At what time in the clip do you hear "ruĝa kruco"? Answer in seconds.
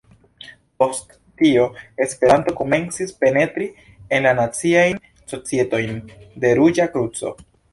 6.63-7.37